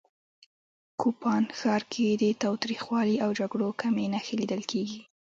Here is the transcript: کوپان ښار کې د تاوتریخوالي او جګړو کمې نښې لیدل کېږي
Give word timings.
کوپان 0.99 1.43
ښار 1.59 1.81
کې 1.93 2.07
د 2.21 2.23
تاوتریخوالي 2.41 3.15
او 3.23 3.29
جګړو 3.39 3.69
کمې 3.81 4.05
نښې 4.13 4.35
لیدل 4.41 4.61
کېږي 4.71 5.01